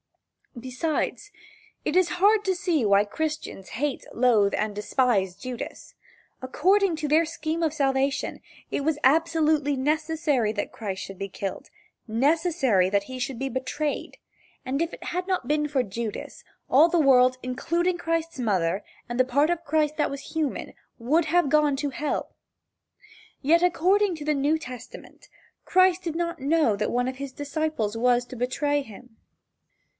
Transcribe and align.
Besides, 0.59 1.31
it 1.85 1.95
is 1.95 2.09
hard 2.19 2.43
to 2.45 2.55
see 2.55 2.83
why 2.83 3.05
Christians 3.05 3.69
hate, 3.69 4.03
loathe 4.13 4.53
and 4.57 4.75
despise 4.75 5.35
Judas. 5.35 5.93
According 6.41 6.95
to 6.97 7.07
their 7.07 7.23
scheme 7.23 7.63
of 7.63 7.73
salvation, 7.73 8.41
it 8.71 8.81
was 8.83 8.97
absolutely 9.03 9.75
necessary 9.77 10.51
that 10.53 10.71
Christ 10.71 11.03
should 11.03 11.19
be 11.19 11.29
killed 11.29 11.69
necessary 12.07 12.89
that 12.89 13.03
he 13.03 13.17
should 13.19 13.39
be 13.39 13.47
betrayed, 13.47 14.17
and 14.65 14.81
had 14.81 15.23
it 15.23 15.27
not 15.27 15.47
been 15.47 15.67
for 15.67 15.83
Judas, 15.83 16.43
all 16.69 16.89
the 16.89 16.99
world, 16.99 17.37
including 17.43 17.97
Christ's 17.97 18.39
mother, 18.39 18.83
and 19.07 19.19
the 19.19 19.23
part 19.23 19.49
of 19.51 19.63
Christ 19.63 19.97
that 19.97 20.11
was 20.11 20.33
human, 20.33 20.73
would 20.97 21.25
have 21.25 21.47
gone 21.47 21.75
to 21.77 21.91
hell. 21.91 22.31
Yet, 23.41 23.63
according 23.63 24.15
to 24.17 24.25
the 24.25 24.33
New 24.33 24.57
Testament, 24.57 25.29
Christ 25.63 26.01
did 26.03 26.15
not 26.15 26.39
know 26.39 26.75
that 26.75 26.91
one 26.91 27.07
of 27.07 27.17
his 27.17 27.31
disciples 27.31 27.95
was 27.95 28.25
to 28.25 28.35
betray 28.35 28.81
him. 28.81 29.15